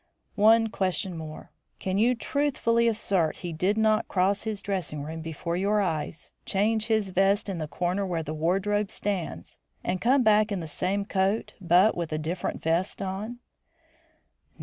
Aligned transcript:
"One 0.33 0.67
question 0.69 1.15
more. 1.15 1.51
Can 1.77 1.99
you 1.99 2.15
truthfully 2.15 2.87
assert 2.87 3.35
he 3.45 3.53
did 3.53 3.77
not 3.77 4.07
cross 4.07 4.45
his 4.45 4.59
dressing 4.59 5.03
room 5.03 5.21
before 5.21 5.55
your 5.55 5.79
eyes, 5.79 6.31
change 6.43 6.87
his 6.87 7.11
vest 7.11 7.47
in 7.47 7.59
the 7.59 7.67
corner 7.67 8.03
where 8.03 8.23
the 8.23 8.33
wardrobe 8.33 8.89
stands, 8.89 9.59
and 9.83 10.01
come 10.01 10.23
back 10.23 10.51
in 10.51 10.59
the 10.59 10.67
same 10.67 11.05
coat, 11.05 11.53
but 11.61 11.95
with 11.95 12.11
a 12.11 12.17
different 12.17 12.63
vest 12.63 12.99
on?" 12.99 13.41
"No. 14.57 14.59